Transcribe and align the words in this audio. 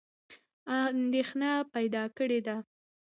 اندېښنه 0.93 1.49
پیدا 1.73 2.03
کړې 2.17 2.39
ده. 2.47 2.55